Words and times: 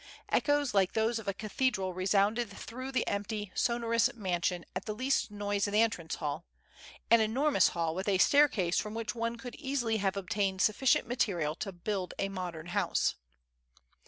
Echoes 0.29 0.73
like 0.73 0.93
those 0.93 1.19
of 1.19 1.27
a 1.27 1.33
cathedral 1.35 1.93
resounded 1.93 2.49
through 2.49 2.91
the 2.91 3.07
empty, 3.07 3.51
sonorous 3.53 4.11
mansion 4.15 4.65
at 4.75 4.85
the 4.85 4.95
least 4.95 5.29
noise 5.29 5.67
in 5.67 5.73
the 5.73 5.81
entrance 5.83 6.15
hall, 6.15 6.47
an 7.11 7.21
enormous 7.21 7.67
hall 7.77 7.93
with 7.93 8.07
a 8.07 8.17
staircase 8.17 8.79
from 8.79 8.95
which 8.95 9.13
one 9.13 9.35
could 9.37 9.53
easily 9.57 9.97
have 9.97 10.17
obtained 10.17 10.59
sufficient 10.59 11.07
material 11.07 11.53
to 11.53 11.71
build 11.71 12.15
a 12.17 12.29
modern 12.29 12.65
house. 12.73 13.13